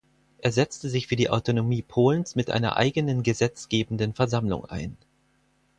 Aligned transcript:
Er 0.39 0.51
setzte 0.51 0.89
sich 0.89 1.05
für 1.05 1.15
die 1.15 1.29
Autonomie 1.29 1.83
Polens 1.83 2.33
mit 2.33 2.49
einer 2.49 2.75
eigenen 2.75 3.21
gesetzgebenden 3.21 4.15
Versammlung 4.15 4.65
ein. 4.65 4.97